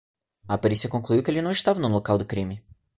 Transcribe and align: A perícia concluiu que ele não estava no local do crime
A 0.47 0.55
perícia 0.63 0.89
concluiu 0.95 1.21
que 1.23 1.29
ele 1.29 1.43
não 1.43 1.51
estava 1.51 1.79
no 1.79 1.87
local 1.87 2.17
do 2.17 2.25
crime 2.25 2.59